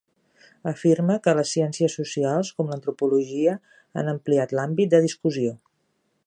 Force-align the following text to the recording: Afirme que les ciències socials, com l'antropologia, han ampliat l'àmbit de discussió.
Afirme 0.69 1.17
que 1.27 1.35
les 1.39 1.51
ciències 1.57 1.97
socials, 1.99 2.51
com 2.61 2.71
l'antropologia, 2.71 3.53
han 4.03 4.11
ampliat 4.15 4.57
l'àmbit 4.61 4.95
de 4.97 5.05
discussió. 5.07 5.55